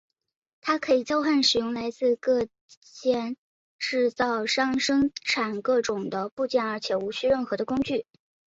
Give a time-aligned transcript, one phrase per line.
[0.61, 2.47] 它可以交换使用来自各
[2.81, 3.37] 间
[3.77, 8.07] 制造商生产各种的部件而且无需任何的工具。